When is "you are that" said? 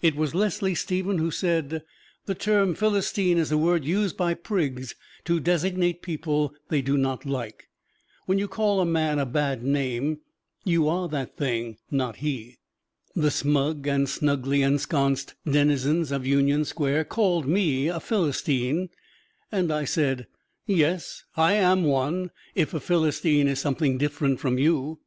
10.64-11.36